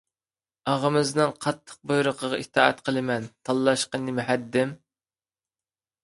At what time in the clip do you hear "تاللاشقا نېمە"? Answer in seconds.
3.49-4.25